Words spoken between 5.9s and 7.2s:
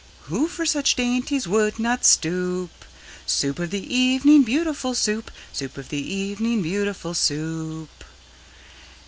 evening, beautiful